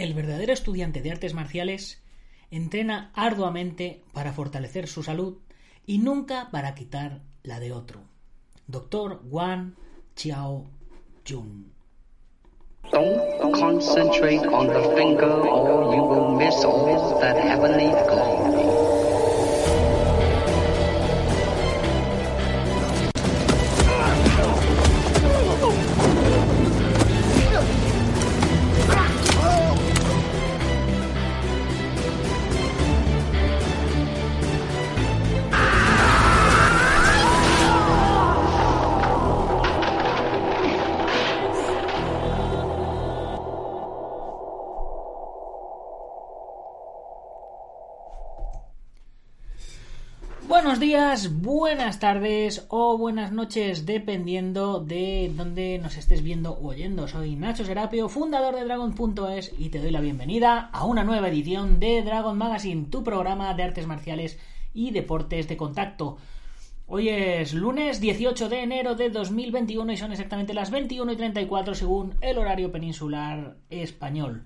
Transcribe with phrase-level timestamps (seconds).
[0.00, 2.00] El verdadero estudiante de artes marciales
[2.50, 5.36] entrena arduamente para fortalecer su salud
[5.84, 8.00] y nunca para quitar la de otro.
[8.66, 9.74] Doctor Wang
[10.16, 10.64] Xiao
[11.28, 11.70] Jun.
[12.90, 16.62] Don't concentrate on the finger or you will miss
[17.20, 18.99] that heavenly glory.
[51.10, 57.08] Buenas tardes o buenas noches, dependiendo de dónde nos estés viendo o oyendo.
[57.08, 61.80] Soy Nacho Serapio, fundador de Dragon.es y te doy la bienvenida a una nueva edición
[61.80, 64.38] de Dragon Magazine, tu programa de artes marciales
[64.72, 66.16] y deportes de contacto.
[66.86, 71.74] Hoy es lunes 18 de enero de 2021 y son exactamente las 21 y 34
[71.74, 74.44] según el horario peninsular español.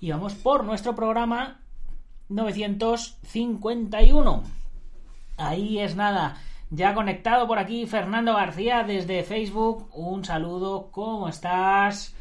[0.00, 1.62] Y vamos por nuestro programa
[2.28, 4.63] 951.
[5.36, 6.36] Ahí es nada.
[6.70, 9.88] Ya conectado por aquí Fernando García desde Facebook.
[9.92, 12.14] Un saludo, ¿cómo estás?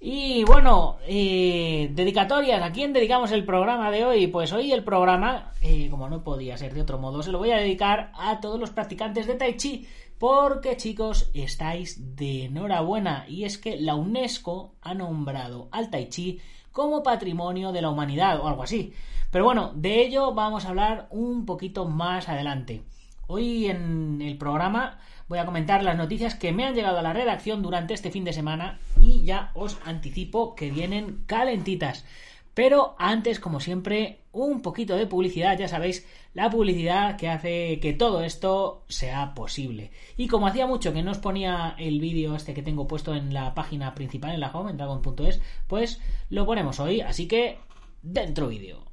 [0.00, 2.62] Y bueno, eh, dedicatorias.
[2.62, 4.26] ¿A quién dedicamos el programa de hoy?
[4.26, 7.52] Pues hoy el programa, eh, como no podía ser de otro modo, se lo voy
[7.52, 9.86] a dedicar a todos los practicantes de Tai Chi.
[10.18, 13.26] Porque chicos, estáis de enhorabuena.
[13.28, 16.40] Y es que la UNESCO ha nombrado al Tai Chi
[16.72, 18.92] como patrimonio de la humanidad o algo así.
[19.32, 22.82] Pero bueno, de ello vamos a hablar un poquito más adelante.
[23.28, 27.14] Hoy en el programa voy a comentar las noticias que me han llegado a la
[27.14, 32.04] redacción durante este fin de semana y ya os anticipo que vienen calentitas.
[32.52, 37.94] Pero antes, como siempre, un poquito de publicidad, ya sabéis, la publicidad que hace que
[37.94, 39.92] todo esto sea posible.
[40.18, 43.32] Y como hacía mucho que no os ponía el vídeo este que tengo puesto en
[43.32, 47.56] la página principal, en la home, en dragon.es, pues lo ponemos hoy, así que
[48.02, 48.91] dentro vídeo.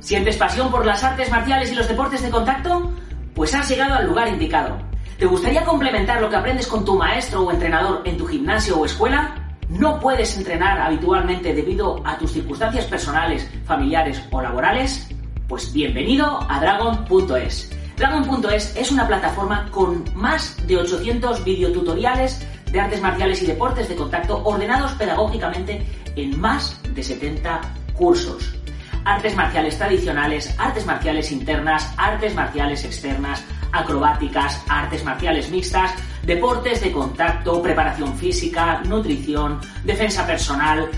[0.00, 2.92] ¿Sientes pasión por las artes marciales y los deportes de contacto?
[3.34, 4.78] Pues has llegado al lugar indicado.
[5.18, 8.86] ¿Te gustaría complementar lo que aprendes con tu maestro o entrenador en tu gimnasio o
[8.86, 9.56] escuela?
[9.68, 15.08] ¿No puedes entrenar habitualmente debido a tus circunstancias personales, familiares o laborales?
[15.48, 17.70] Pues bienvenido a Dragon.es.
[17.96, 23.96] Dragon.es es una plataforma con más de 800 videotutoriales de artes marciales y deportes de
[23.96, 25.84] contacto ordenados pedagógicamente
[26.14, 27.60] en más de 70
[27.94, 28.58] cursos
[29.04, 35.92] artes marciales tradicionales, artes marciales internas, artes marciales externas, acrobáticas, artes marciales mixtas,
[36.22, 40.88] deportes de contacto, preparación física, nutrición, defensa personal,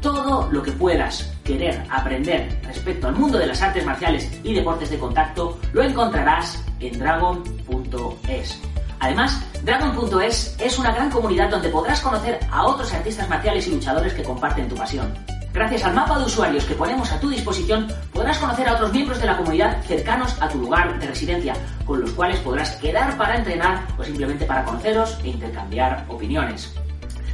[0.00, 4.90] todo lo que puedas querer aprender respecto al mundo de las artes marciales y deportes
[4.90, 8.60] de contacto lo encontrarás en dragon.es.
[8.98, 14.12] Además, Dragon.es es una gran comunidad donde podrás conocer a otros artistas marciales y luchadores
[14.12, 15.12] que comparten tu pasión.
[15.52, 19.20] Gracias al mapa de usuarios que ponemos a tu disposición, podrás conocer a otros miembros
[19.20, 21.54] de la comunidad cercanos a tu lugar de residencia,
[21.84, 26.74] con los cuales podrás quedar para entrenar o simplemente para conoceros e intercambiar opiniones.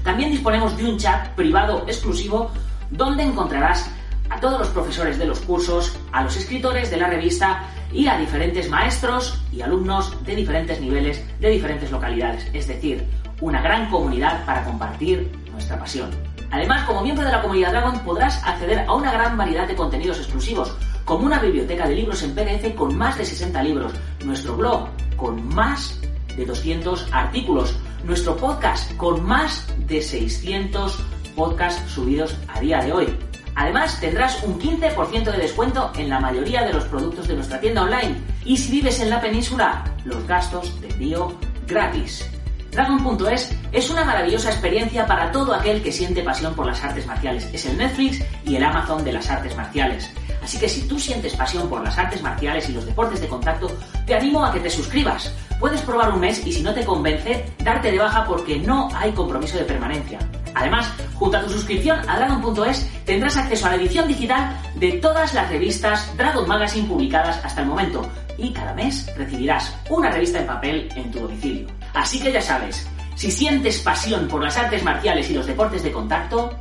[0.02, 2.50] También disponemos de un chat privado exclusivo
[2.90, 3.88] donde encontrarás
[4.30, 8.18] a todos los profesores de los cursos, a los escritores de la revista y a
[8.18, 12.48] diferentes maestros y alumnos de diferentes niveles, de diferentes localidades.
[12.52, 13.06] Es decir,
[13.40, 16.10] una gran comunidad para compartir nuestra pasión.
[16.50, 20.18] Además, como miembro de la comunidad Dragon podrás acceder a una gran variedad de contenidos
[20.18, 23.92] exclusivos, como una biblioteca de libros en PDF con más de 60 libros,
[24.24, 26.00] nuestro blog con más
[26.36, 30.98] de 200 artículos, nuestro podcast con más de 600
[31.34, 33.18] podcasts subidos a día de hoy.
[33.54, 37.82] Además, tendrás un 15% de descuento en la mayoría de los productos de nuestra tienda
[37.82, 38.16] online.
[38.44, 41.36] Y si vives en la península, los gastos de envío
[41.66, 42.24] gratis.
[42.70, 47.48] Dragon.es es una maravillosa experiencia para todo aquel que siente pasión por las artes marciales.
[47.52, 50.10] Es el Netflix y el Amazon de las artes marciales.
[50.42, 53.70] Así que si tú sientes pasión por las artes marciales y los deportes de contacto,
[54.06, 55.32] te animo a que te suscribas.
[55.58, 59.12] Puedes probar un mes y si no te convence, darte de baja porque no hay
[59.12, 60.18] compromiso de permanencia.
[60.54, 65.34] Además, junto a tu suscripción a Dragon.es tendrás acceso a la edición digital de todas
[65.34, 70.46] las revistas Dragon Magazine publicadas hasta el momento y cada mes recibirás una revista en
[70.46, 71.66] papel en tu domicilio.
[71.94, 72.86] Así que ya sabes,
[73.16, 76.56] si sientes pasión por las artes marciales y los deportes de contacto,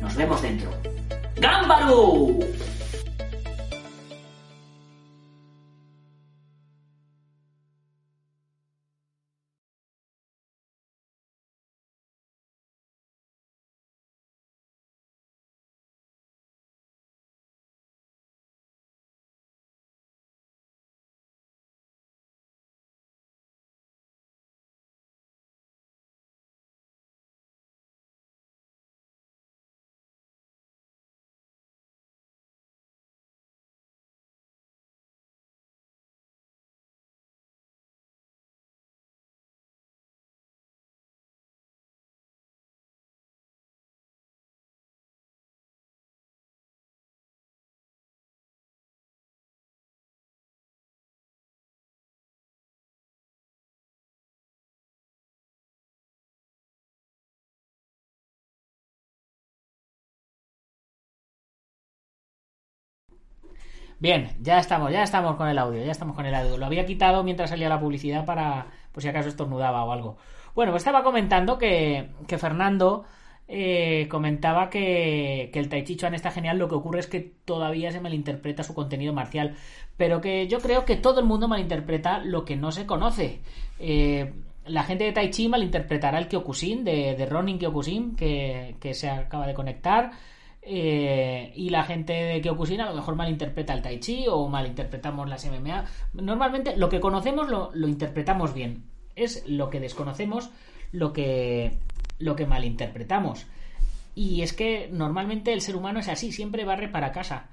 [0.00, 0.70] nos vemos dentro.
[1.36, 2.38] ¡Gámbaro!
[64.02, 66.58] Bien, ya estamos, ya estamos con el audio, ya estamos con el audio.
[66.58, 70.16] Lo había quitado mientras salía la publicidad para, por si acaso estornudaba o algo.
[70.56, 73.04] Bueno, pues estaba comentando que, que Fernando
[73.46, 77.20] eh, comentaba que, que, el Tai Chi Chuan está genial, lo que ocurre es que
[77.44, 79.54] todavía se malinterpreta su contenido marcial,
[79.96, 83.38] pero que yo creo que todo el mundo malinterpreta lo que no se conoce.
[83.78, 84.32] Eh,
[84.66, 89.08] la gente de Tai Chi malinterpretará el Kyokushin de, de Ronin Kyokushin que, que se
[89.08, 90.10] acaba de conectar.
[90.64, 95.28] Eh, y la gente de Kyokushin a lo mejor malinterpreta el Tai Chi o malinterpretamos
[95.28, 95.84] las MMA.
[96.14, 98.84] Normalmente lo que conocemos lo, lo interpretamos bien.
[99.16, 100.50] Es lo que desconocemos
[100.92, 101.78] lo que,
[102.18, 103.46] lo que malinterpretamos.
[104.14, 107.48] Y es que normalmente el ser humano es así, siempre barre para casa.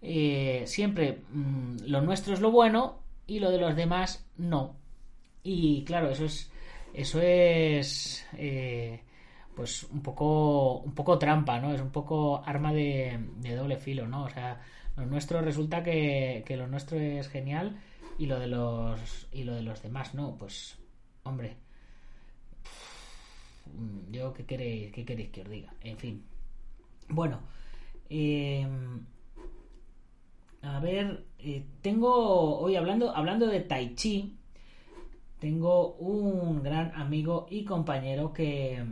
[0.00, 4.76] Eh, siempre mmm, lo nuestro es lo bueno y lo de los demás no.
[5.42, 6.50] Y claro, eso es.
[6.94, 8.26] Eso es.
[8.36, 9.02] Eh,
[9.58, 10.78] pues un poco.
[10.82, 11.74] un poco trampa, ¿no?
[11.74, 13.18] Es un poco arma de,
[13.56, 14.22] doble filo, ¿no?
[14.22, 14.60] O sea,
[14.96, 17.76] lo nuestro resulta que, que, lo nuestro es genial
[18.18, 19.26] y lo de los.
[19.32, 20.36] y lo de los demás, no.
[20.38, 20.78] Pues.
[21.24, 21.56] Hombre.
[24.12, 25.74] Yo qué queréis, qué queréis que os diga.
[25.82, 26.24] En fin.
[27.08, 27.40] Bueno.
[28.08, 28.64] Eh,
[30.62, 31.24] a ver.
[31.40, 32.60] Eh, tengo.
[32.60, 33.10] Hoy hablando.
[33.10, 34.38] Hablando de Tai Chi
[35.40, 38.84] tengo un gran amigo y compañero que,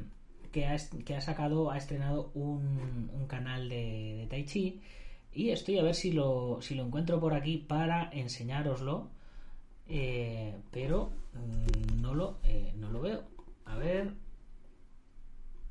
[1.05, 4.81] que, ha, sacado, ha estrenado un, canal de, Tai Chi
[5.35, 9.11] y estoy a ver si lo, si lo encuentro por aquí para enseñároslo,
[9.87, 13.25] eh, pero mm, no lo, eh, no lo veo.
[13.67, 14.15] A ver,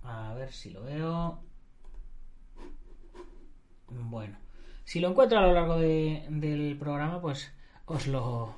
[0.04, 1.40] a ver si lo veo.
[3.90, 4.38] Bueno,
[4.84, 7.52] si lo encuentro a lo largo de, del programa, pues
[7.88, 8.54] os lo,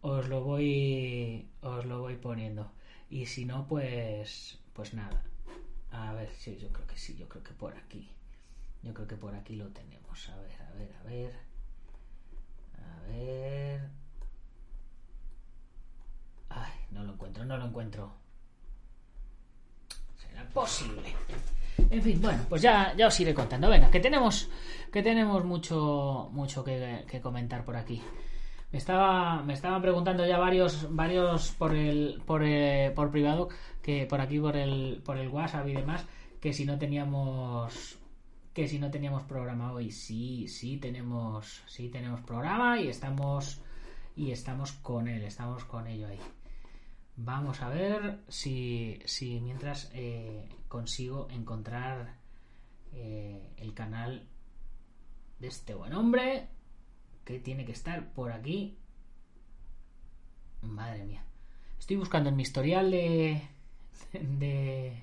[0.00, 2.72] os lo voy os lo voy poniendo
[3.10, 5.22] y si no pues pues nada.
[5.92, 8.08] A ver sí, yo creo que sí yo creo que por aquí.
[8.82, 10.26] Yo creo que por aquí lo tenemos.
[10.30, 11.34] A ver a ver a ver.
[12.78, 13.90] A ver.
[16.48, 18.14] Ay no lo encuentro no lo encuentro.
[20.16, 21.14] Será posible
[21.90, 23.68] en fin bueno pues ya ya os iré contando.
[23.68, 24.48] Venga que tenemos
[24.90, 28.02] que tenemos mucho mucho que comentar por aquí
[28.72, 33.48] me estaba me estaban preguntando ya varios varios por el por, eh, por privado
[33.82, 36.06] que por aquí por el por el WhatsApp y demás
[36.40, 37.98] que si no teníamos
[38.52, 43.60] que si no teníamos programa hoy sí sí tenemos sí tenemos programa y estamos
[44.16, 46.18] y estamos con él estamos con ello ahí.
[47.16, 52.16] Vamos a ver si si mientras eh, consigo encontrar
[52.92, 54.26] eh, el canal
[55.38, 56.48] de este buen hombre
[57.30, 58.76] que tiene que estar por aquí.
[60.62, 61.22] Madre mía.
[61.78, 63.40] Estoy buscando en mi historial de.
[64.12, 65.02] de.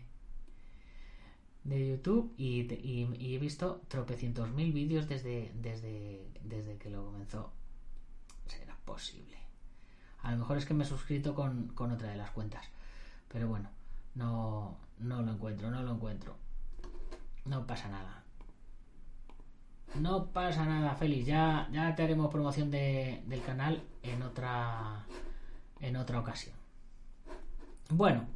[1.64, 7.52] de YouTube y, y, he visto tropecientos mil vídeos desde, desde, desde que lo comenzó.
[8.48, 9.38] Será posible.
[10.22, 12.66] A lo mejor es que me he suscrito con, con otra de las cuentas.
[13.30, 13.70] Pero bueno,
[14.16, 16.36] no, no lo encuentro, no lo encuentro.
[17.46, 18.24] No pasa nada.
[19.96, 21.26] No pasa nada, Félix.
[21.26, 25.06] Ya, ya te haremos promoción de, del canal en otra,
[25.82, 26.56] en otra ocasión.
[27.90, 28.28] Bueno,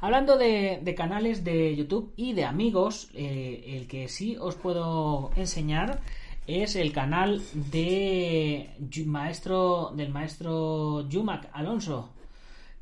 [0.00, 6.00] hablando de, canales de YouTube y de amigos, eh, el que sí os puedo enseñar
[6.46, 8.70] es el canal de
[9.06, 12.10] maestro del maestro Yumak Alonso,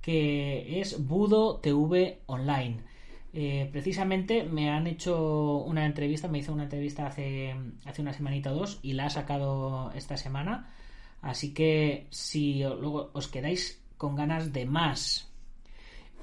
[0.01, 2.88] que es Budo TV Online.
[3.35, 7.55] Eh, precisamente me han hecho una entrevista, me hizo una entrevista hace,
[7.85, 10.71] hace una semanita o dos y la ha sacado esta semana.
[11.21, 15.29] Así que si luego os quedáis con ganas de más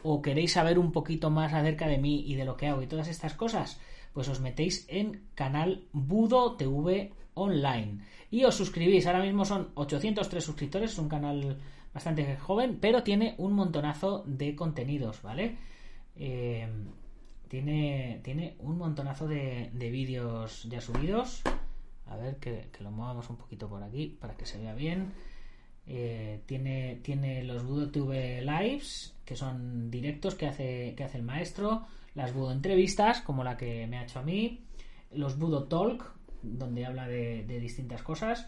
[0.03, 2.87] o queréis saber un poquito más acerca de mí y de lo que hago y
[2.87, 3.79] todas estas cosas,
[4.13, 7.99] pues os metéis en canal Budo TV Online
[8.31, 9.05] y os suscribís.
[9.07, 11.57] Ahora mismo son 803 suscriptores, es un canal
[11.93, 15.57] bastante joven, pero tiene un montonazo de contenidos, ¿vale?
[16.17, 16.67] Eh,
[17.47, 21.41] tiene, tiene un montonazo de, de vídeos ya subidos.
[22.07, 25.13] A ver que, lo movamos un poquito por aquí para que se vea bien.
[25.87, 31.23] Eh, tiene, tiene los Budo TV Lives, que son directos que hace, que hace el
[31.23, 31.85] maestro.
[32.13, 34.61] Las Budo entrevistas, como la que me ha hecho a mí.
[35.11, 38.47] Los Budo Talk, donde habla de distintas cosas.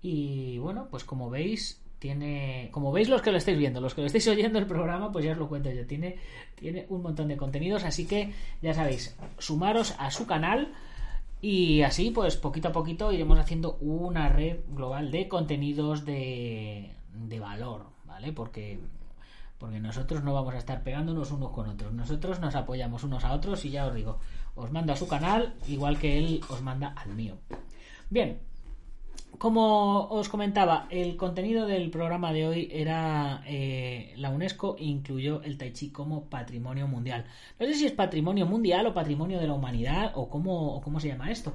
[0.00, 4.02] Y bueno, pues como veis, tiene, como veis los que lo estáis viendo, los que
[4.02, 6.16] lo estáis oyendo el programa, pues ya os lo cuento yo, tiene,
[6.54, 10.72] tiene un montón de contenidos, así que ya sabéis, sumaros a su canal
[11.40, 17.40] y así pues poquito a poquito iremos haciendo una red global de contenidos de, de
[17.40, 18.32] valor, ¿vale?
[18.32, 18.78] Porque,
[19.58, 23.32] porque nosotros no vamos a estar pegándonos unos con otros, nosotros nos apoyamos unos a
[23.32, 24.20] otros y ya os digo,
[24.54, 27.38] os mando a su canal igual que él os manda al mío.
[28.10, 28.38] Bien,
[29.36, 35.56] como os comentaba, el contenido del programa de hoy era eh, la UNESCO incluyó el
[35.58, 37.24] Tai Chi como patrimonio mundial.
[37.60, 40.98] No sé si es patrimonio mundial o patrimonio de la humanidad o cómo, o cómo
[40.98, 41.52] se llama esto.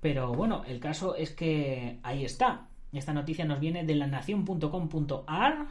[0.00, 2.68] Pero bueno, el caso es que ahí está.
[2.92, 5.66] Esta noticia nos viene de la nación.com.ar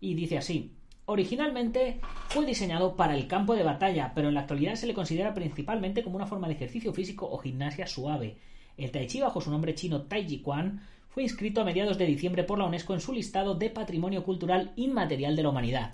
[0.00, 0.72] y dice así.
[1.06, 5.34] Originalmente fue diseñado para el campo de batalla, pero en la actualidad se le considera
[5.34, 8.36] principalmente como una forma de ejercicio físico o gimnasia suave.
[8.76, 12.06] El Tai Chi, bajo su nombre chino Tai Chi Quan, fue inscrito a mediados de
[12.06, 15.92] diciembre por la UNESCO en su listado de Patrimonio Cultural Inmaterial de la Humanidad.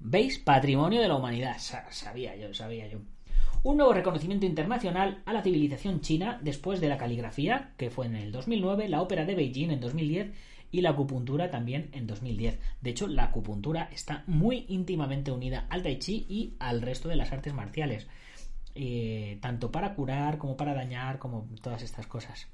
[0.00, 0.38] ¿Veis?
[0.38, 1.56] Patrimonio de la Humanidad.
[1.58, 2.98] sabía yo, sabía yo.
[3.62, 8.16] Un nuevo reconocimiento internacional a la civilización china después de la caligrafía, que fue en
[8.16, 10.32] el 2009, la ópera de Beijing en 2010
[10.70, 12.58] y la acupuntura también en 2010.
[12.80, 17.16] De hecho, la acupuntura está muy íntimamente unida al tai chi y al resto de
[17.16, 18.06] las artes marciales.
[18.74, 22.48] Eh, tanto para curar como para dañar, como todas estas cosas.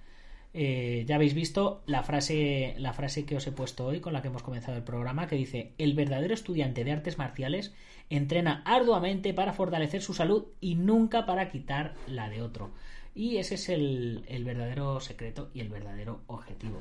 [0.53, 4.21] Eh, ya habéis visto la frase, la frase que os he puesto hoy con la
[4.21, 7.73] que hemos comenzado el programa, que dice, el verdadero estudiante de artes marciales
[8.11, 12.73] entrena arduamente para fortalecer su salud y nunca para quitar la de otro.
[13.15, 16.81] Y ese es el, verdadero secreto y el verdadero objetivo.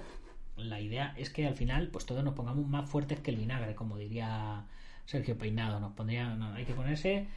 [0.57, 3.75] La idea es que al final, pues todos nos pongamos más fuertes que el vinagre,
[3.75, 4.65] como diría
[5.05, 5.79] Sergio Peinado.
[5.79, 7.27] Nos pondría, hay que ponerse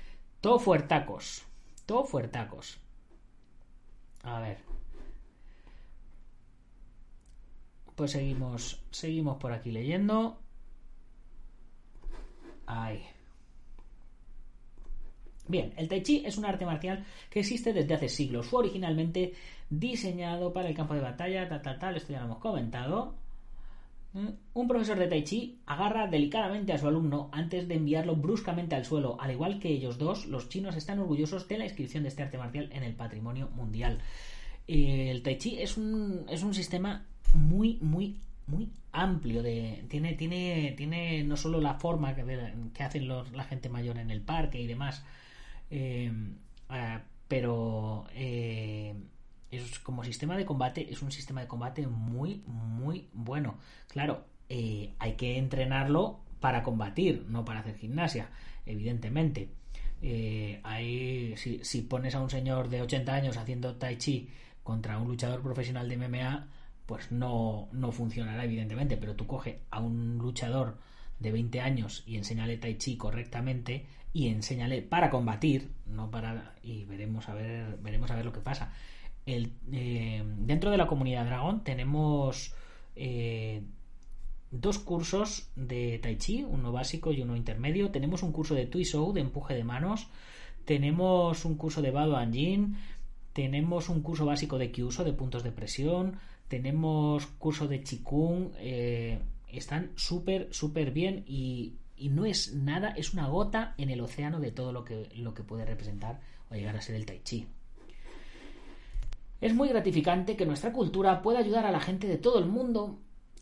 [0.41, 1.45] todo fuertacos.
[1.87, 2.79] Todo fuertacos.
[4.23, 4.59] A ver.
[7.97, 10.39] Pues seguimos, seguimos por aquí leyendo.
[12.67, 13.03] Ay.
[15.49, 18.47] Bien, el Tai Chi es un arte marcial que existe desde hace siglos.
[18.47, 19.35] Fue originalmente
[19.69, 21.97] diseñado para el campo de batalla, tal, tal, tal.
[21.97, 23.22] Esto ya lo hemos comentado.
[24.15, 28.75] Mm, un profesor de Tai Chi agarra delicadamente a su alumno antes de enviarlo bruscamente
[28.75, 29.17] al suelo.
[29.21, 32.39] Al igual que ellos dos, los chinos están orgullosos de la inscripción de este arte
[32.39, 34.01] marcial en el patrimonio mundial.
[34.67, 39.43] El Tai Chi es un, es un sistema muy, muy, muy amplio.
[39.43, 42.23] De, tiene, tiene, tiene no solo la forma que,
[42.83, 45.05] hacen la gente mayor en el parque y demás,
[45.71, 46.13] eh,
[46.71, 48.95] eh, pero eh,
[49.53, 53.59] es como sistema de combate, es un sistema de combate muy, muy bueno.
[53.87, 58.31] Claro, eh, hay que entrenarlo para combatir, no para hacer gimnasia,
[58.67, 59.51] evidentemente.
[60.01, 64.29] Eh, si, pones a un señor de 80 años haciendo tai chi
[64.65, 66.49] contra un luchador profesional de MMA,
[66.87, 68.97] pues no, no funcionará, evidentemente.
[68.97, 70.79] Pero tú coge a un luchador
[71.21, 76.85] de 20 años y enséñale tai chi correctamente y enséñale para combatir, no para y
[76.85, 78.73] veremos a ver veremos a ver lo que pasa.
[79.27, 82.55] Eh, dentro de la comunidad Dragón tenemos
[82.97, 83.63] eh,
[84.51, 87.91] dos cursos de Tai Chi, uno básico y uno intermedio.
[87.91, 90.09] Tenemos un curso de Tuisou de empuje de manos.
[90.65, 92.77] Tenemos un curso de Bado Anjin.
[93.33, 96.19] Tenemos un curso básico de Kyuso de puntos de presión.
[96.49, 98.51] Tenemos curso de Chikung.
[98.59, 104.01] Eh, están súper, súper bien y, y, no es nada, es una gota en el
[104.01, 107.21] océano de todo lo que, lo que puede representar o llegar a ser el Tai
[107.23, 107.47] Chi.
[109.43, 113.01] Es muy gratificante que nuestra cultura pueda ayudar a la gente de todo el mundo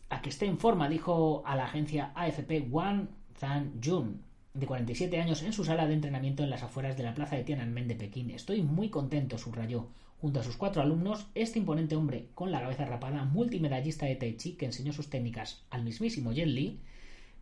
[0.09, 4.19] a que esté en forma, dijo a la agencia AFP Wang Zhan-jun,
[4.55, 7.43] de 47 años, en su sala de entrenamiento en las afueras de la plaza de
[7.43, 8.31] Tiananmen de Pekín.
[8.31, 9.89] Estoy muy contento, subrayó.
[10.19, 14.35] Junto a sus cuatro alumnos, este imponente hombre con la cabeza rapada, multimedallista de Tai
[14.37, 16.79] Chi, que enseñó sus técnicas al mismísimo Yen Li,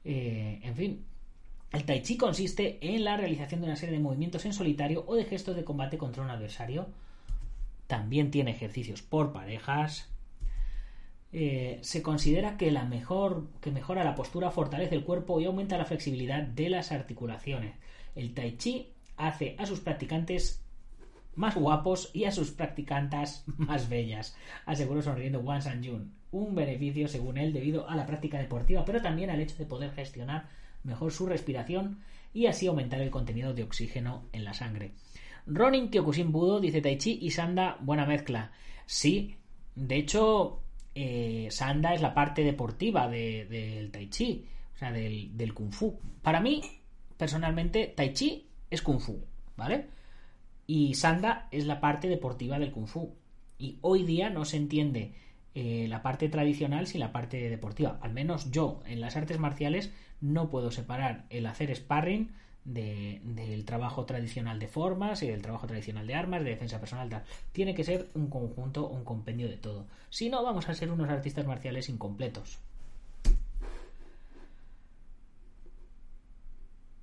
[0.03, 1.05] eh, en fin,
[1.71, 5.15] el Tai Chi consiste en la realización de una serie de movimientos en solitario o
[5.15, 6.89] de gestos de combate contra un adversario
[7.89, 10.11] también tiene ejercicios por parejas.
[11.33, 15.75] Eh, se considera que la mejor que mejora la postura, fortalece el cuerpo y aumenta
[15.75, 17.75] la flexibilidad de las articulaciones.
[18.15, 20.63] El Tai Chi hace a sus practicantes
[21.33, 26.13] más guapos y a sus practicantas más bellas, aseguró sonriendo Wang Sanjun.
[26.31, 29.93] Un beneficio, según él, debido a la práctica deportiva, pero también al hecho de poder
[29.93, 30.47] gestionar
[30.83, 32.03] mejor su respiración
[32.35, 34.91] y así aumentar el contenido de oxígeno en la sangre.
[35.51, 38.51] Ronin Kyokushin Budo dice Tai Chi y Sanda, buena mezcla.
[38.85, 39.37] Sí,
[39.75, 40.61] de hecho,
[40.93, 45.99] eh, Sanda es la parte deportiva del Tai Chi, o sea, del, del Kung Fu.
[46.21, 46.61] Para mí,
[47.17, 49.23] personalmente, Tai Chi es Kung Fu,
[49.57, 49.87] ¿vale?
[50.67, 53.15] Y Sanda es la parte deportiva del Kung Fu.
[53.57, 55.13] Y hoy día no se entiende
[55.55, 57.97] eh, la parte tradicional sin la parte deportiva.
[58.01, 59.91] Al menos yo, en las artes marciales,
[60.21, 62.31] no puedo separar el hacer sparring
[62.65, 67.23] del trabajo tradicional de formas y del trabajo tradicional de armas, de defensa personal, tal.
[67.51, 69.87] Tiene que ser un conjunto, un compendio de todo.
[70.09, 72.59] Si no, vamos a ser unos artistas marciales incompletos.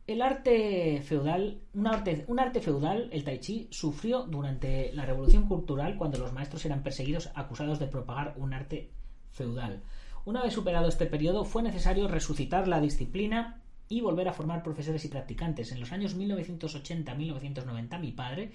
[0.07, 5.49] El arte feudal, un arte, un arte feudal, el tai chi, sufrió durante la revolución
[5.49, 8.93] cultural cuando los maestros eran perseguidos acusados de propagar un arte
[9.33, 9.83] feudal.
[10.25, 15.05] Una vez superado este periodo, fue necesario resucitar la disciplina y volver a formar profesores
[15.05, 15.73] y practicantes.
[15.73, 18.51] En los años 1980-1990, mi padre,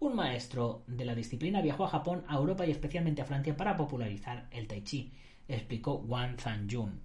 [0.00, 3.76] un maestro de la disciplina, viajó a Japón, a Europa y especialmente a Francia para
[3.76, 5.12] popularizar el Tai Chi,
[5.46, 7.00] explicó Wang Zanjun.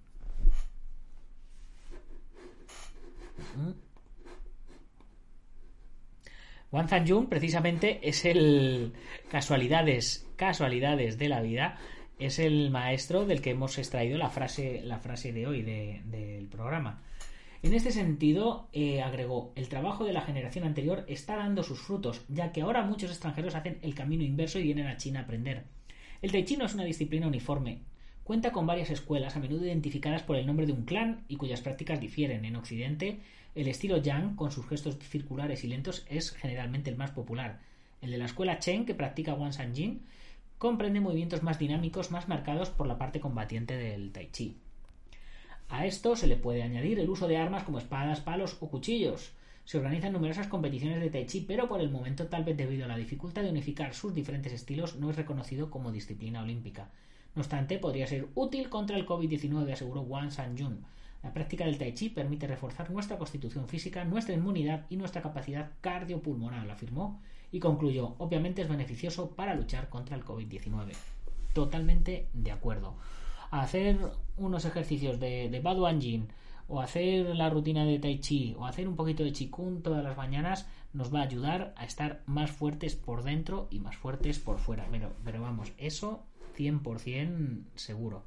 [3.56, 3.88] ¿Mm?
[6.70, 8.92] Wang Zanjun precisamente es el
[9.30, 11.78] casualidades, casualidades de la vida,
[12.18, 17.02] es el maestro del que hemos extraído la frase, la frase de hoy del programa.
[17.60, 22.22] En este sentido, eh, agregó, el trabajo de la generación anterior está dando sus frutos,
[22.28, 25.64] ya que ahora muchos extranjeros hacen el camino inverso y vienen a China a aprender.
[26.22, 27.80] El Tai Chi no es una disciplina uniforme.
[28.22, 31.60] Cuenta con varias escuelas, a menudo identificadas por el nombre de un clan y cuyas
[31.60, 32.44] prácticas difieren.
[32.44, 33.18] En Occidente,
[33.56, 37.60] el estilo Yang, con sus gestos circulares y lentos, es generalmente el más popular.
[38.00, 40.02] El de la escuela Chen, que practica Wan Jin,
[40.58, 44.56] comprende movimientos más dinámicos, más marcados por la parte combatiente del Tai Chi.
[45.70, 49.32] A esto se le puede añadir el uso de armas como espadas, palos o cuchillos.
[49.66, 52.88] Se organizan numerosas competiciones de Tai Chi, pero por el momento, tal vez debido a
[52.88, 56.88] la dificultad de unificar sus diferentes estilos, no es reconocido como disciplina olímpica.
[57.34, 60.86] No obstante, podría ser útil contra el COVID-19, aseguró Wang Sanjun.
[61.22, 65.72] La práctica del Tai Chi permite reforzar nuestra constitución física, nuestra inmunidad y nuestra capacidad
[65.82, 67.20] cardiopulmonar, afirmó,
[67.52, 70.92] y concluyó, obviamente es beneficioso para luchar contra el COVID-19.
[71.52, 72.94] Totalmente de acuerdo
[73.50, 73.98] hacer
[74.36, 76.28] unos ejercicios de, de Jin
[76.68, 80.16] o hacer la rutina de Tai Chi o hacer un poquito de Qigong todas las
[80.16, 84.58] mañanas nos va a ayudar a estar más fuertes por dentro y más fuertes por
[84.58, 84.86] fuera.
[84.90, 88.24] Pero, pero vamos, eso 100% seguro.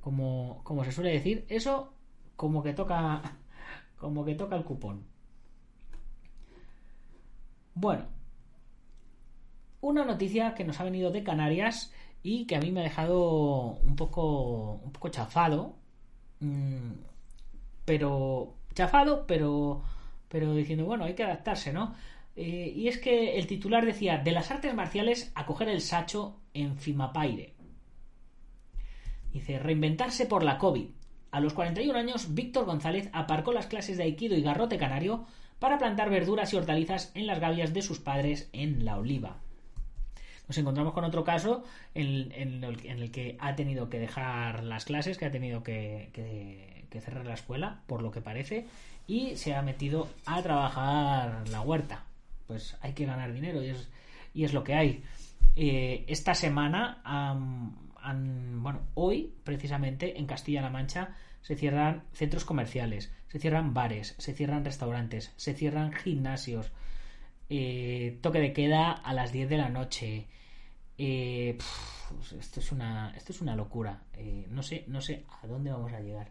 [0.00, 1.92] Como, como se suele decir, eso
[2.36, 3.22] como que toca
[3.98, 5.04] como que toca el cupón.
[7.74, 8.06] Bueno,
[9.82, 11.92] una noticia que nos ha venido de Canarias
[12.26, 15.76] y que a mí me ha dejado un poco, un poco chafado,
[16.40, 16.90] mm,
[17.84, 19.84] pero chafado, pero,
[20.28, 21.94] pero diciendo, bueno, hay que adaptarse, ¿no?
[22.34, 26.40] Eh, y es que el titular decía, de las artes marciales a coger el sacho
[26.52, 27.54] en Fimapaire.
[29.32, 30.88] Dice, reinventarse por la COVID.
[31.30, 35.26] A los 41 años, Víctor González aparcó las clases de Aikido y garrote canario
[35.60, 39.45] para plantar verduras y hortalizas en las gavias de sus padres en La Oliva
[40.48, 45.26] nos encontramos con otro caso en, el, que ha tenido que dejar las clases, que
[45.26, 46.10] ha tenido que,
[47.00, 48.66] cerrar la escuela, por lo que parece,
[49.06, 52.04] y se ha metido a trabajar la huerta.
[52.46, 53.88] Pues hay que ganar dinero y es,
[54.32, 55.02] y es lo que hay.
[55.56, 57.02] Eh, esta semana,
[58.04, 64.64] bueno, hoy precisamente en Castilla-La Mancha se cierran centros comerciales, se cierran bares, se cierran
[64.64, 66.70] restaurantes, se cierran gimnasios,
[67.48, 70.26] eh, toque de queda a las 10 de la noche.
[70.98, 71.58] Eh,
[72.38, 74.02] esto, es una, esto es una locura.
[74.14, 76.30] Eh, no, sé, no sé a dónde vamos a llegar.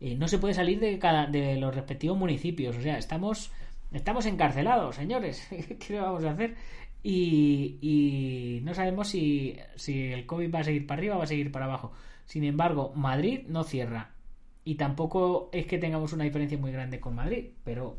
[0.00, 2.76] no se puede salir de, cada, de los respectivos municipios.
[2.76, 3.52] O sea, estamos,
[3.92, 5.48] estamos encarcelados, señores.
[5.86, 6.56] ¿Qué vamos a hacer?
[7.02, 11.24] Y, y no sabemos si, si el COVID va a seguir para arriba o va
[11.24, 11.92] a seguir para abajo.
[12.26, 14.12] Sin embargo, Madrid no cierra.
[14.64, 17.96] Y tampoco es que tengamos una diferencia muy grande con Madrid, pero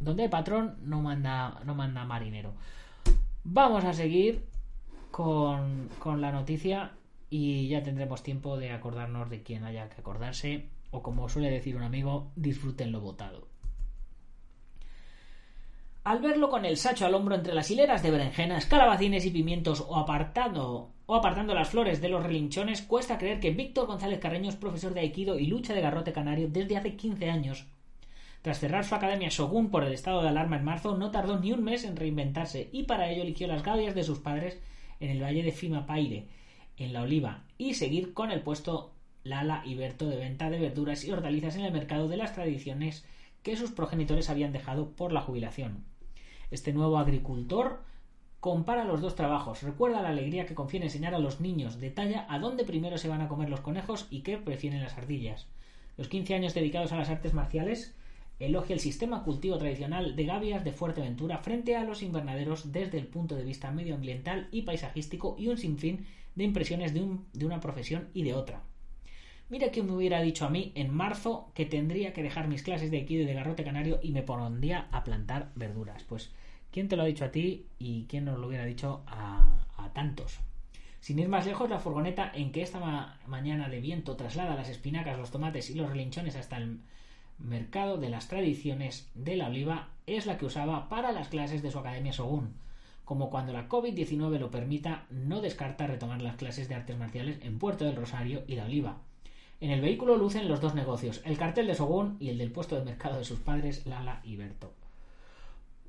[0.00, 2.54] donde hay patrón no manda, no manda marinero.
[3.44, 4.46] Vamos a seguir
[5.10, 6.92] con, con la noticia
[7.28, 11.76] y ya tendremos tiempo de acordarnos de quien haya que acordarse o como suele decir
[11.76, 13.46] un amigo, disfruten lo votado.
[16.02, 19.84] Al verlo con el sacho al hombro entre las hileras de berenjenas, calabacines y pimientos
[19.86, 24.48] o apartando o apartando las flores de los relinchones, cuesta creer que Víctor González Carreño
[24.48, 27.66] es profesor de Aikido y lucha de garrote canario desde hace 15 años
[28.42, 31.52] tras cerrar su academia Shogun por el estado de alarma en marzo, no tardó ni
[31.52, 34.58] un mes en reinventarse y para ello eligió las gavias de sus padres
[34.98, 36.26] en el valle de Fimapaire,
[36.76, 41.04] en La Oliva, y seguir con el puesto Lala y Berto de venta de verduras
[41.04, 43.04] y hortalizas en el mercado de las tradiciones
[43.42, 45.84] que sus progenitores habían dejado por la jubilación.
[46.50, 47.82] Este nuevo agricultor
[48.40, 52.38] compara los dos trabajos, recuerda la alegría que confiere enseñar a los niños, detalla a
[52.38, 55.46] dónde primero se van a comer los conejos y qué prefieren las ardillas.
[55.98, 57.94] Los 15 años dedicados a las artes marciales
[58.40, 63.06] elogia el sistema cultivo tradicional de gavias de Fuerteventura frente a los invernaderos desde el
[63.06, 68.22] punto de vista medioambiental y paisajístico y un sinfín de impresiones de, una profesión y
[68.22, 68.62] de otra.
[69.50, 72.90] Mira que me hubiera dicho a mí en marzo que tendría que dejar mis clases
[72.90, 76.04] de Aikido y de garrote canario y me pondría a plantar verduras.
[76.04, 76.30] Pues,
[76.70, 80.38] ¿quién te lo ha dicho a ti y quién nos lo hubiera dicho a, tantos?
[81.00, 85.18] Sin ir más lejos, la furgoneta en que esta mañana de viento traslada las espinacas,
[85.18, 86.80] los tomates y los relinchones hasta el
[87.40, 91.70] mercado de las tradiciones de la oliva es la que usaba para las clases de
[91.70, 92.54] su academia Shogun.
[93.04, 97.58] como cuando la COVID-19 lo permita, no descarta retomar las clases de artes marciales en
[97.58, 98.98] Puerto del Rosario y La Oliva.
[99.60, 102.76] En el vehículo lucen los dos negocios, el cartel de Sogún y el del puesto
[102.76, 104.72] de mercado de sus padres, Lala y Berto.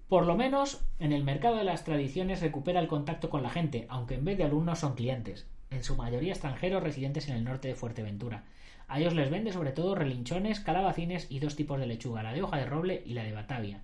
[0.10, 3.86] Por lo menos, en el mercado de las tradiciones recupera el contacto con la gente,
[3.88, 7.70] aunque en vez de alumnos son clientes, en su mayoría extranjeros residentes en el norte
[7.70, 8.44] de Fuerteventura.
[8.92, 12.42] A ellos les vende sobre todo relinchones, calabacines y dos tipos de lechuga, la de
[12.42, 13.82] hoja de roble y la de batavia.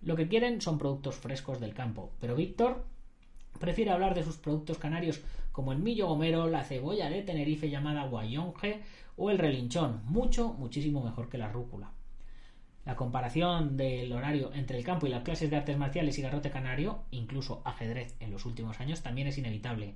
[0.00, 2.84] Lo que quieren son productos frescos del campo, pero Víctor
[3.60, 5.20] prefiere hablar de sus productos canarios
[5.52, 8.80] como el millo gomero, la cebolla de Tenerife llamada guayonje
[9.14, 11.92] o el relinchón, mucho, muchísimo mejor que la rúcula.
[12.84, 16.50] La comparación del horario entre el campo y las clases de artes marciales y garrote
[16.50, 19.94] canario, incluso ajedrez en los últimos años, también es inevitable.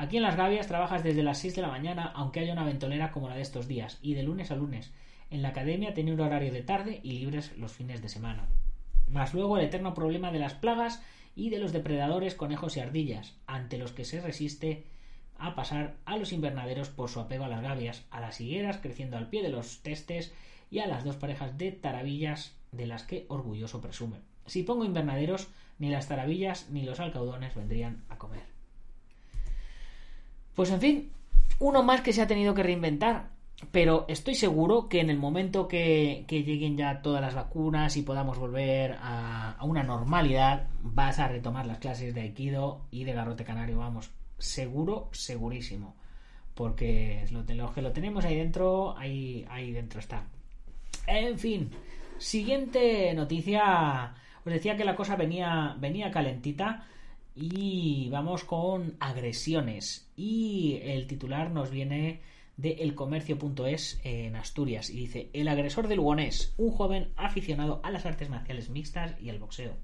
[0.00, 3.10] Aquí en Las Gavias trabajas desde las 6 de la mañana, aunque haya una ventolera
[3.10, 4.94] como la de estos días, y de lunes a lunes.
[5.28, 8.48] En la academia tiene un horario de tarde y libres los fines de semana.
[9.08, 11.02] Más luego el eterno problema de las plagas
[11.36, 14.86] y de los depredadores, conejos y ardillas, ante los que se resiste
[15.36, 19.18] a pasar a los invernaderos por su apego a las gavias, a las higueras creciendo
[19.18, 20.32] al pie de los testes
[20.70, 24.16] y a las dos parejas de tarabillas de las que orgulloso presume.
[24.46, 28.59] Si pongo invernaderos, ni las tarabillas ni los alcaudones vendrían a comer.
[30.54, 31.12] Pues en fin,
[31.58, 33.30] uno más que se ha tenido que reinventar.
[33.72, 38.38] Pero estoy seguro que en el momento que, lleguen ya todas las vacunas y podamos
[38.38, 43.78] volver a, una normalidad, vas a retomar las clases de Aikido y de garrote canario,
[43.78, 45.94] vamos, seguro, segurísimo.
[46.54, 50.24] Porque los que lo tenemos ahí dentro, ahí, ahí dentro está.
[51.06, 51.70] En fin,
[52.18, 54.14] siguiente noticia.
[54.44, 56.86] Os decía que la cosa venía, venía calentita.
[57.34, 60.09] Y vamos con agresiones.
[60.22, 62.20] Y el titular nos viene
[62.58, 64.90] de elcomercio.es en Asturias.
[64.90, 69.30] Y dice: El agresor de Lugonés, un joven aficionado a las artes marciales mixtas y
[69.30, 69.78] al boxeo.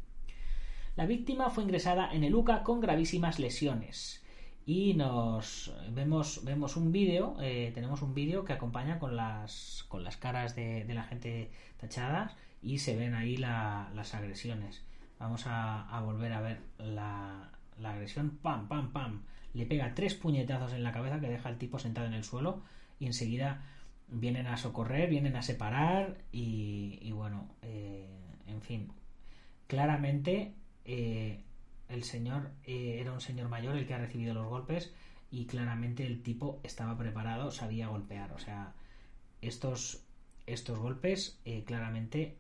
[0.95, 4.23] La víctima fue ingresada en el UCA con gravísimas lesiones
[4.67, 10.03] y nos vemos vemos un vídeo eh, tenemos un vídeo que acompaña con las con
[10.03, 14.85] las caras de, la gente tachadas y se ven ahí las agresiones
[15.21, 19.23] vamos a, volver a ver la, la, agresión pam pam pam
[19.57, 22.63] le pega tres puñetazos en la cabeza que deja al tipo sentado en el suelo
[22.99, 23.65] y enseguida
[24.09, 28.07] vienen a socorrer vienen a separar y, bueno eh,
[28.47, 28.89] en fin
[29.67, 31.41] claramente eh,
[31.89, 34.93] el señor eh, era un señor mayor el que ha recibido los golpes
[35.31, 38.33] y claramente el tipo estaba preparado, sabía golpear.
[38.33, 38.75] O sea,
[39.43, 40.05] estos,
[40.47, 42.37] estos golpes eh, claramente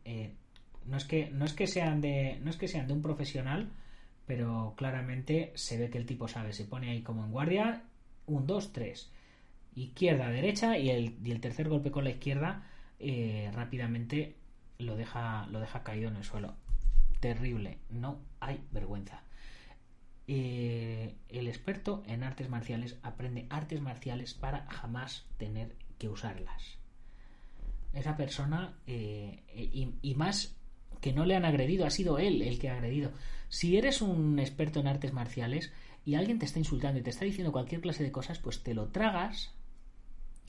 [0.84, 3.72] no es que no es que sean de no es que sean de un profesional,
[4.26, 6.52] pero claramente se ve que el tipo sabe.
[6.52, 7.84] Se pone ahí como en guardia,
[8.26, 9.10] un, dos, tres,
[9.74, 12.66] izquierda, derecha y el, y el tercer golpe con la izquierda
[13.52, 14.36] rápidamente
[14.78, 16.54] lo deja lo deja caído en el suelo.
[17.20, 19.22] Terrible, no hay vergüenza.
[20.28, 26.78] Eh, el experto en artes marciales aprende artes marciales para jamás tener que usarlas.
[27.92, 29.42] Esa persona, eh,
[30.02, 30.54] y, más
[31.00, 33.12] que no le han agredido, ha sido él el que ha agredido.
[33.48, 35.72] Si eres un experto en artes marciales
[36.04, 38.74] y alguien te está insultando y te está diciendo cualquier clase de cosas, pues te
[38.74, 39.56] lo tragas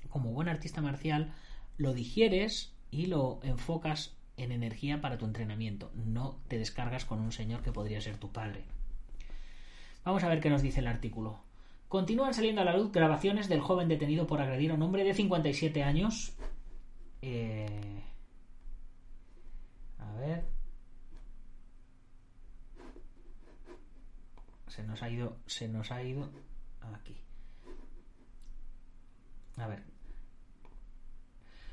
[0.09, 1.33] como buen artista marcial,
[1.77, 5.91] lo digieres y lo enfocas en energía para tu entrenamiento.
[5.93, 8.63] No te descargas con un señor que podría ser tu padre.
[10.03, 11.39] Vamos a ver qué nos dice el artículo.
[11.89, 15.13] Continúan saliendo a la luz grabaciones del joven detenido por agredir a un hombre de
[15.13, 16.33] 57 años.
[17.21, 18.03] Eh,
[19.99, 20.56] a ver.
[24.77, 25.37] Se nos ha ido.
[25.47, 26.29] Se nos ha ido.
[26.93, 27.15] Aquí.
[29.55, 29.81] A ver.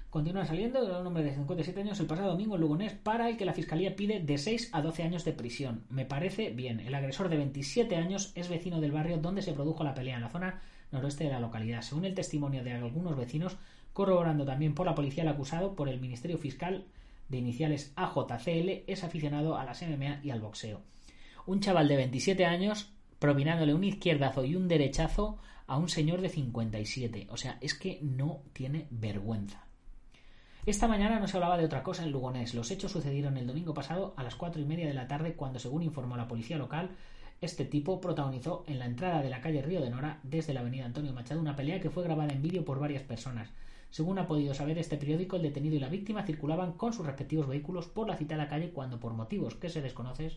[0.09, 3.37] Continúa saliendo de un hombre de 57 años el pasado domingo en Lugonés para el
[3.37, 5.85] que la fiscalía pide de 6 a 12 años de prisión.
[5.91, 6.81] Me parece bien.
[6.81, 10.23] El agresor de 27 años es vecino del barrio donde se produjo la pelea en
[10.23, 11.83] la zona noroeste de la localidad.
[11.83, 13.59] Según el testimonio de algunos vecinos,
[13.93, 16.87] corroborando también por la policía el acusado por el Ministerio Fiscal
[17.29, 20.81] de iniciales AJCL, es aficionado a las MMA y al boxeo.
[21.45, 22.94] Un chaval de 27 años
[23.25, 27.29] propinándole un izquierdazo y un derechazo a un señor de 57.
[27.31, 29.65] O sea, es que no tiene vergüenza.
[30.67, 32.53] Esta mañana no se hablaba de otra cosa en Lugonés.
[32.53, 35.59] Los hechos sucedieron el domingo pasado a las cuatro y media de la tarde cuando,
[35.59, 36.91] según informó la policía local,
[37.41, 40.85] este tipo protagonizó en la entrada de la calle Río de Nora, desde la avenida
[40.85, 43.49] Antonio Machado, una pelea que fue grabada en vídeo por varias personas.
[43.89, 47.49] Según ha podido saber este periódico, el detenido y la víctima circulaban con sus respectivos
[47.49, 50.31] vehículos por la citada calle cuando, por motivos que se desconocen,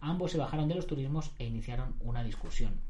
[0.00, 2.80] ambos se bajaron de los turismos e iniciaron una discusión.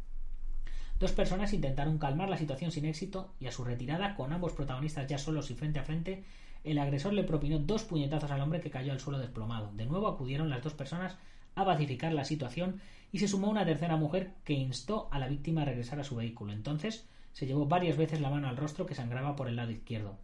[0.99, 5.07] Dos personas intentaron calmar la situación sin éxito y a su retirada, con ambos protagonistas
[5.07, 6.25] ya solos y frente a frente,
[6.65, 9.71] el agresor le propinó dos puñetazos al hombre que cayó al suelo desplomado.
[9.75, 11.17] De nuevo acudieron las dos personas
[11.55, 12.81] a pacificar la situación
[13.13, 16.17] y se sumó una tercera mujer que instó a la víctima a regresar a su
[16.17, 16.53] vehículo.
[16.53, 20.19] Entonces se llevó varias veces la mano al rostro que sangraba por el lado izquierdo.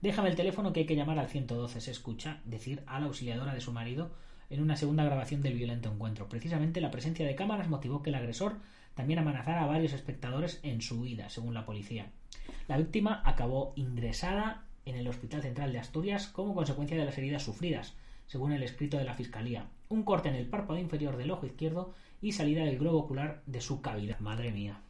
[0.00, 3.54] Déjame el teléfono que hay que llamar al 112, se escucha decir a la auxiliadora
[3.54, 4.10] de su marido
[4.50, 6.28] en una segunda grabación del violento encuentro.
[6.28, 8.56] Precisamente la presencia de cámaras motivó que el agresor
[8.94, 12.10] también amenazara a varios espectadores en su huida, según la policía.
[12.68, 17.42] La víctima acabó ingresada en el Hospital Central de Asturias como consecuencia de las heridas
[17.42, 17.94] sufridas,
[18.26, 19.66] según el escrito de la Fiscalía.
[19.88, 23.60] Un corte en el párpado inferior del ojo izquierdo y salida del globo ocular de
[23.60, 24.18] su cavidad.
[24.20, 24.80] Madre mía.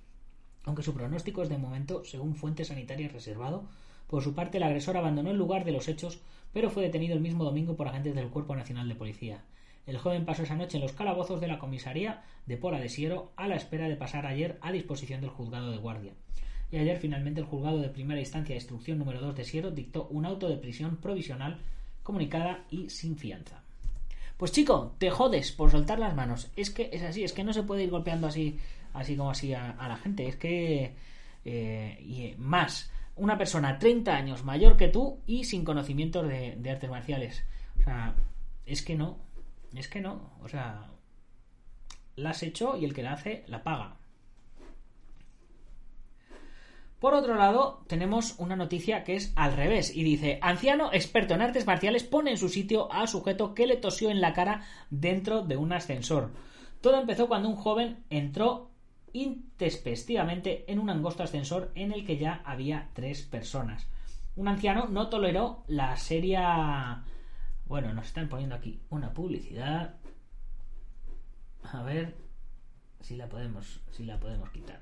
[0.64, 3.68] Aunque su pronóstico es de momento, según fuentes sanitarias, reservado,
[4.14, 6.20] por su parte el agresor abandonó el lugar de los hechos,
[6.52, 9.42] pero fue detenido el mismo domingo por agentes del Cuerpo Nacional de Policía.
[9.88, 13.32] El joven pasó esa noche en los calabozos de la comisaría de Pola de Siero
[13.34, 16.12] a la espera de pasar ayer a disposición del juzgado de guardia.
[16.70, 20.06] Y ayer finalmente el juzgado de primera instancia de instrucción número 2 de Siero dictó
[20.12, 21.58] un auto de prisión provisional
[22.04, 23.64] comunicada y sin fianza.
[24.36, 26.52] Pues chico, te jodes por soltar las manos.
[26.54, 28.60] Es que es así, es que no se puede ir golpeando así,
[28.92, 30.28] así como así a, la gente.
[30.28, 30.94] Es que
[31.44, 36.90] eh, y más una persona 30 años mayor que tú y sin conocimientos de, artes
[36.90, 37.44] marciales.
[37.78, 38.14] O sea,
[38.66, 39.18] es que no,
[39.74, 40.32] es que no.
[40.42, 40.90] O sea,
[42.16, 43.96] la has hecho y el que la hace la paga.
[46.98, 51.42] Por otro lado, tenemos una noticia que es al revés y dice, anciano experto en
[51.42, 55.42] artes marciales pone en su sitio a sujeto que le tosió en la cara dentro
[55.42, 56.30] de un ascensor.
[56.80, 58.70] Todo empezó cuando un joven entró
[59.14, 63.86] intespectivamente en un angosto ascensor en el que ya había tres personas.
[64.36, 67.04] Un anciano no toleró la seria...
[67.66, 69.94] Bueno, nos están poniendo aquí una publicidad.
[71.62, 72.14] A ver
[73.00, 74.80] si la podemos, si la podemos quitar.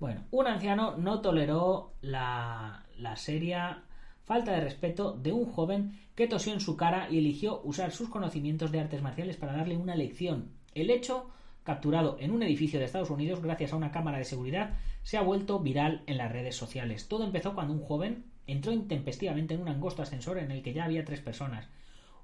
[0.00, 3.82] Bueno, un anciano no toleró la, la seria
[4.24, 8.08] falta de respeto de un joven que tosió en su cara y eligió usar sus
[8.08, 10.52] conocimientos de artes marciales para darle una lección.
[10.74, 11.30] El hecho,
[11.68, 14.70] capturado en un edificio de Estados Unidos gracias a una cámara de seguridad,
[15.02, 17.08] se ha vuelto viral en las redes sociales.
[17.08, 20.84] Todo empezó cuando un joven entró intempestivamente en un angosto ascensor en el que ya
[20.84, 21.68] había tres personas.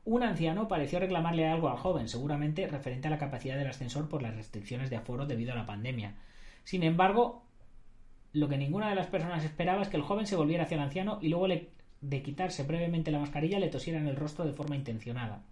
[0.07, 4.23] Un anciano pareció reclamarle algo al joven, seguramente referente a la capacidad del ascensor por
[4.23, 6.15] las restricciones de aforo debido a la pandemia.
[6.63, 7.45] Sin embargo,
[8.33, 10.85] lo que ninguna de las personas esperaba es que el joven se volviera hacia el
[10.85, 11.49] anciano y luego
[12.01, 15.43] de quitarse brevemente la mascarilla le tosiera en el rostro de forma intencionada.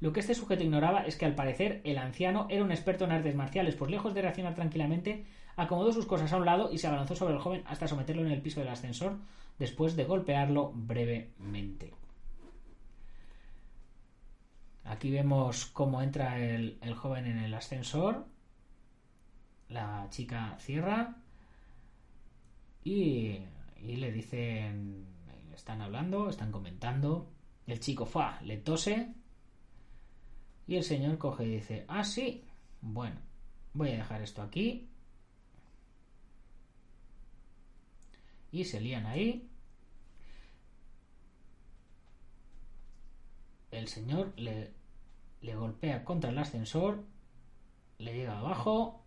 [0.00, 3.12] Lo que este sujeto ignoraba es que al parecer el anciano era un experto en
[3.12, 6.86] artes marciales, pues lejos de reaccionar tranquilamente, acomodó sus cosas a un lado y se
[6.86, 9.18] abalanzó sobre el joven hasta someterlo en el piso del ascensor,
[9.58, 11.92] después de golpearlo brevemente.
[14.84, 18.26] Aquí vemos cómo entra el, joven en el ascensor.
[19.68, 21.16] La chica cierra,
[22.82, 23.38] y,
[23.82, 25.06] le dicen,
[25.54, 27.30] están hablando, están comentando,
[27.66, 29.14] el chico fa, le tose
[30.70, 32.44] y el señor coge y dice, ah, sí,
[32.80, 33.16] bueno,
[33.74, 34.88] voy a dejar esto aquí.
[38.52, 39.50] Y se lían ahí.
[43.72, 44.72] El señor le,
[45.40, 47.02] le golpea contra el ascensor,
[47.98, 49.02] le llega abajo,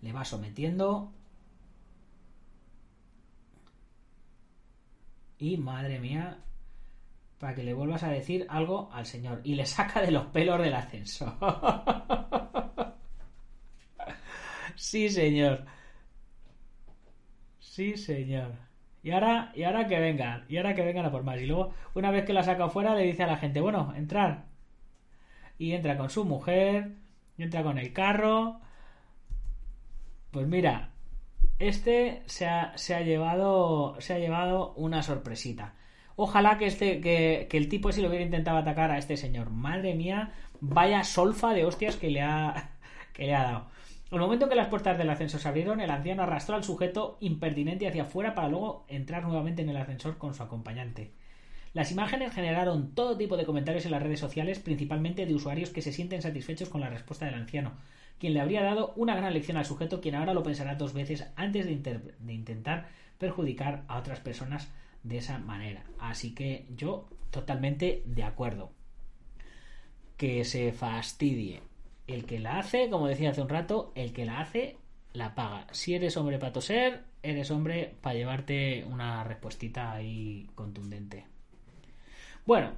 [0.00, 1.12] le va sometiendo
[5.36, 6.42] y madre mía,
[7.38, 10.60] para que le vuelvas a decir algo al señor y le saca de los pelos
[10.60, 11.36] del ascenso.
[14.76, 15.64] sí, señor.
[17.58, 18.52] Sí, señor.
[19.02, 21.40] Y ahora, y ahora que vengan, y ahora que vengan a por más.
[21.40, 24.46] Y luego, una vez que la saca fuera, le dice a la gente, bueno, entrar.
[25.58, 26.92] Y entra con su mujer,
[27.36, 28.60] y entra con el carro.
[30.30, 30.90] Pues mira,
[31.58, 35.74] este se ha, llevado se ha llevado una sorpresita.
[36.16, 39.50] Ojalá que este que, el tipo ese lo hubiera intentado atacar a este señor.
[39.50, 42.70] Madre mía, vaya solfa de hostias que le ha
[43.12, 43.66] que le ha dado.
[44.10, 47.16] El momento en que las puertas del ascensor se abrieron, el anciano arrastró al sujeto
[47.20, 51.10] impertinente hacia afuera para luego entrar nuevamente en el ascensor con su acompañante.
[51.72, 55.82] Las imágenes generaron todo tipo de comentarios en las redes sociales, principalmente de usuarios que
[55.82, 57.72] se sienten satisfechos con la respuesta del anciano,
[58.20, 61.26] quien le habría dado una gran lección al sujeto, quien ahora lo pensará dos veces
[61.34, 62.86] antes de intentar
[63.18, 64.70] perjudicar a otras personas
[65.04, 65.84] de esa manera.
[66.00, 68.72] Así que yo totalmente de acuerdo.
[70.16, 71.62] Que se fastidie.
[72.06, 74.76] El que la hace, como decía hace un rato, el que la hace,
[75.12, 75.66] la paga.
[75.72, 81.26] Si eres hombre para toser, eres hombre para llevarte una respuestita ahí contundente.
[82.44, 82.72] Bueno,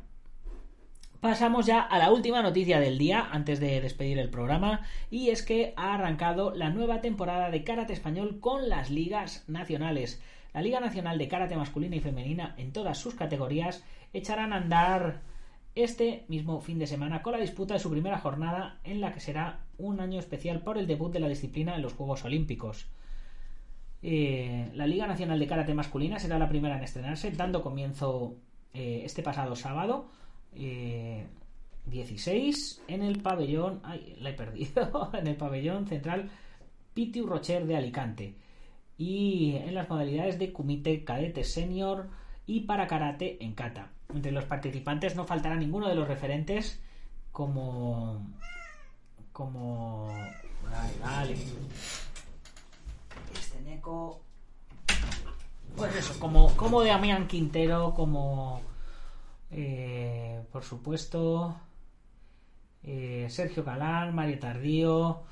[1.20, 5.42] Pasamos ya a la última noticia del día antes de despedir el programa y es
[5.42, 10.22] que ha arrancado la nueva temporada de karate español con las ligas nacionales.
[10.56, 15.20] La Liga Nacional de Karate masculina y femenina en todas sus categorías echarán a andar
[15.74, 19.20] este mismo fin de semana con la disputa de su primera jornada en la que
[19.20, 22.86] será un año especial por el debut de la disciplina en los Juegos Olímpicos.
[24.00, 28.36] Eh, la Liga Nacional de Karate Masculina será la primera en estrenarse, dando comienzo
[28.72, 30.08] eh, este pasado sábado
[30.54, 33.82] 16 en el pabellón.
[33.84, 35.10] Ay, la he perdido.
[35.12, 36.30] en el pabellón central
[36.94, 38.45] Pitiu Rocher de Alicante.
[38.98, 42.08] Y en las modalidades de Kumite Cadete Senior
[42.46, 43.90] y para Karate en Kata.
[44.14, 46.80] Entre los participantes no faltará ninguno de los referentes
[47.32, 48.26] como.
[49.32, 50.06] como.
[50.62, 51.36] Vale, vale.
[53.34, 54.22] Este Neko.
[55.76, 58.62] Pues eso, como, como Damián Quintero, como.
[59.50, 61.56] Eh, por supuesto.
[62.82, 65.24] Eh, Sergio Calán, Mario Tardío.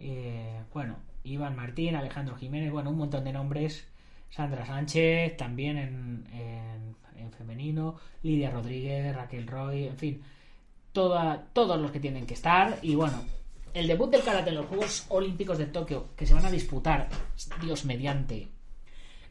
[0.00, 3.86] Eh, bueno, Iván Martín, Alejandro Jiménez, bueno, un montón de nombres.
[4.32, 10.22] Sandra Sánchez, también en, en, femenino, Lidia Rodríguez, Raquel Roy, en fin,
[10.92, 12.78] toda, todos los que tienen que estar.
[12.82, 13.24] Y bueno,
[13.74, 17.08] el debut del karate en los Juegos Olímpicos de Tokio, que se van a disputar,
[17.60, 18.48] Dios mediante,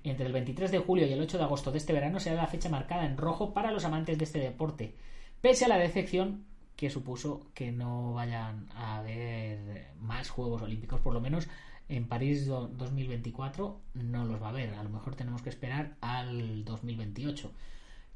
[0.04, 2.48] entre el 23 de julio y el 8 de agosto de este verano, será la
[2.48, 4.96] fecha marcada en rojo para los amantes de este deporte,
[5.42, 11.14] pese a la decepción que supuso que no vayan a haber más Juegos Olímpicos, por
[11.14, 11.48] lo menos
[11.90, 14.74] en París 2024 no los va a haber.
[14.76, 17.52] A lo mejor tenemos que esperar al 2028.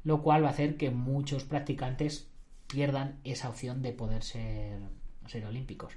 [0.04, 2.28] Lo cual va a hacer que muchos practicantes
[2.66, 4.78] pierdan esa opción de poder ser,
[5.26, 5.92] ser olímpicos.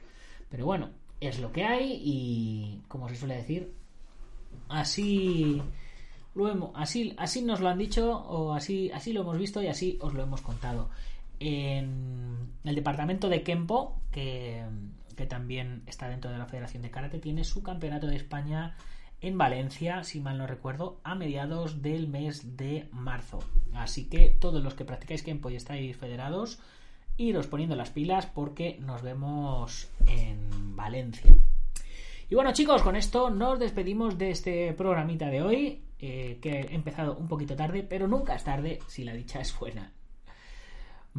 [0.50, 3.74] Pero bueno, es lo que hay y como se suele decir,
[4.68, 5.62] así
[6.36, 9.68] lo hemos, así, así nos lo han dicho o así, así lo hemos visto y
[9.68, 10.90] así os lo hemos contado.
[11.40, 14.66] En el departamento de Kempo, que
[15.20, 18.78] que también está dentro de la Federación de Karate, tiene su campeonato de España
[19.20, 23.40] en Valencia, si mal no recuerdo, a mediados del mes de marzo.
[23.74, 26.62] Así que todos los que practicáis Kempo y estáis federados,
[27.18, 31.36] iros poniendo las pilas porque nos vemos en Valencia.
[32.30, 36.76] Y bueno chicos, con esto nos despedimos de este programita de hoy, eh, que he
[36.76, 39.92] empezado un poquito tarde, pero nunca es tarde si la dicha es buena.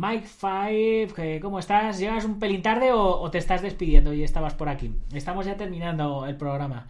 [0.01, 1.99] Mike Five, ¿cómo estás?
[1.99, 4.95] ¿Llegas un pelín tarde o, te estás despidiendo y estabas por aquí?
[5.13, 6.87] Estamos ya terminando el programa.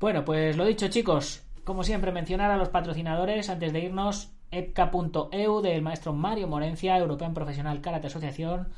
[0.00, 1.42] Bueno, pues lo dicho, chicos.
[1.64, 4.32] Como siempre, mencionar a los patrocinadores antes de irnos.
[4.50, 8.68] epca.eu del maestro Mario Morencia, European Profesional Karate Asociación,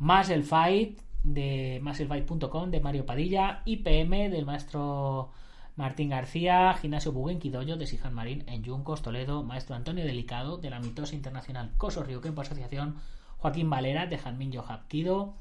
[0.00, 5.30] Muscle Fight de musclefight.com de Mario Padilla, IPM del maestro
[5.76, 10.78] Martín García, Gimnasio Buguenquidoyo de Sijan Marín en Yuncos, Toledo, Maestro Antonio Delicado de la
[10.78, 12.96] Mitosa Internacional Coso Río Kempo Asociación,
[13.38, 15.34] Joaquín Valera de Janmin Yohapkido,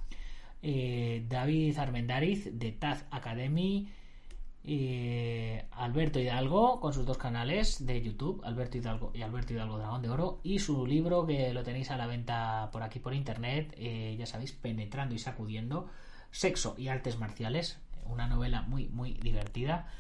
[0.64, 3.90] eh, David Armendariz de Taz Academy,
[4.64, 10.02] eh, Alberto Hidalgo con sus dos canales de YouTube, Alberto Hidalgo y Alberto Hidalgo Dragón
[10.02, 13.74] de Oro, y su libro que lo tenéis a la venta por aquí por internet,
[13.78, 15.90] eh, ya sabéis, Penetrando y Sacudiendo,
[16.32, 19.92] Sexo y Artes Marciales, una novela muy, muy divertida.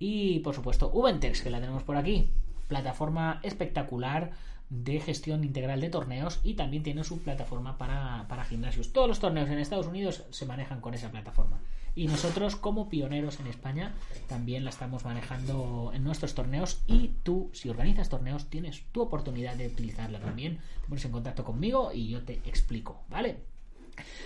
[0.00, 2.32] Y por supuesto, Ubentex, que la tenemos por aquí.
[2.66, 4.32] Plataforma espectacular
[4.70, 8.92] de gestión integral de torneos y también tiene su plataforma para, para, gimnasios.
[8.92, 11.60] Todos los torneos en Estados Unidos se manejan con esa plataforma.
[11.94, 13.92] Y nosotros, como pioneros en España,
[14.26, 16.82] también la estamos manejando en nuestros torneos.
[16.86, 20.60] Y tú, si organizas torneos, tienes tu oportunidad de utilizarla también.
[20.82, 23.40] Te pones en contacto conmigo y yo te explico, ¿vale?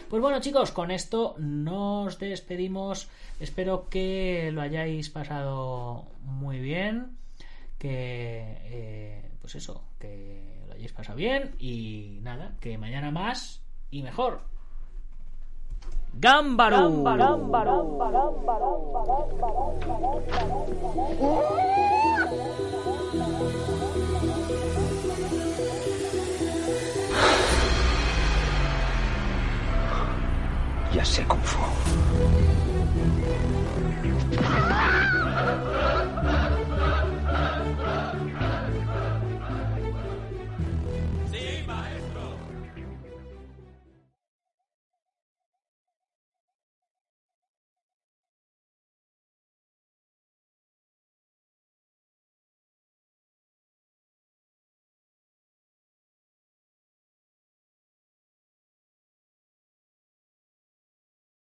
[0.08, 3.08] Pues bueno chicos, con esto nos despedimos.
[3.40, 7.16] Espero que lo hayáis pasado muy bien.
[7.78, 11.54] Que, eh, pues eso, que lo hayáis pasado bien.
[11.58, 14.42] Y nada, que mañana más y mejor.
[16.16, 16.90] ¡Gámbaro!
[30.94, 31.42] Ya sé Kung